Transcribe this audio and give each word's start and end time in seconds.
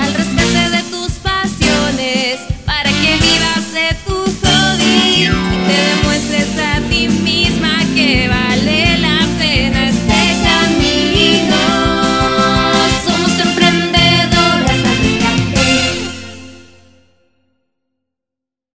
al 0.00 0.14
rescate 0.14 0.70
de 0.70 0.82
tus 0.90 1.12
pasiones. 1.18 2.51